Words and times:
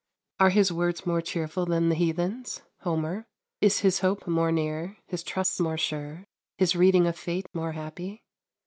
Are 0.39 0.49
his 0.49 0.71
words 0.71 1.05
more 1.05 1.21
cheerful 1.21 1.67
than 1.67 1.89
the 1.89 1.93
heathen's 1.95 2.63
(Homer)? 2.79 3.27
is 3.59 3.81
his 3.81 3.99
hope 3.99 4.25
more 4.25 4.51
near, 4.51 4.97
his 5.05 5.21
trust 5.21 5.61
more 5.61 5.77
sure, 5.77 6.25
his 6.57 6.75
reading 6.75 7.05
of 7.05 7.15
fate 7.15 7.45
more 7.53 7.73
happy? 7.73 8.23